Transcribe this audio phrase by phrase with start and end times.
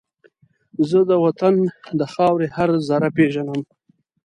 [0.89, 1.55] زه د وطن
[1.99, 3.59] د خاورې هر زره پېژنم